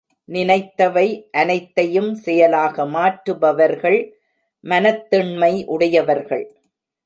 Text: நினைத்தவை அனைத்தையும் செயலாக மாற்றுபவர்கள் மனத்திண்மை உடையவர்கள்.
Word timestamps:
நினைத்தவை 0.29 1.29
அனைத்தையும் 1.31 2.15
செயலாக 2.15 2.85
மாற்றுபவர்கள் 2.85 3.99
மனத்திண்மை 4.63 5.65
உடையவர்கள். 5.65 6.45